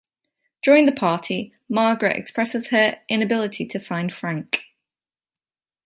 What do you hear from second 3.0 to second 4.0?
inability to